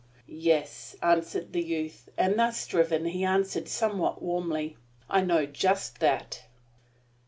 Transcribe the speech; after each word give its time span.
"Yes," 0.25 0.95
answered 1.03 1.53
the 1.53 1.61
youth, 1.61 2.09
and, 2.17 2.39
thus 2.39 2.65
driven, 2.65 3.05
he 3.05 3.23
answered 3.23 3.67
somewhat 3.67 4.19
warmly, 4.19 4.75
"I 5.07 5.21
know 5.21 5.45
just 5.45 5.99
that!" 5.99 6.45